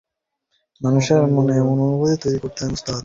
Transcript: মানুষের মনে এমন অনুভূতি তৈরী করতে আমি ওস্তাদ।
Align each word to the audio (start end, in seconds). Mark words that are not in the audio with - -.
মানুষের 0.81 1.21
মনে 1.29 1.53
এমন 1.57 1.77
অনুভূতি 1.85 2.15
তৈরী 2.21 2.37
করতে 2.43 2.59
আমি 2.61 2.75
ওস্তাদ। 2.77 2.95